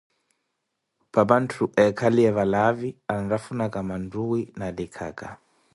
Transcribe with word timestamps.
papantthu 1.17 1.63
eekhaliye 1.83 2.31
valaavi 2.37 2.89
anrafunaka 3.15 3.79
manthuwi 3.89 4.41
na 4.59 4.67
likhaka. 4.77 5.27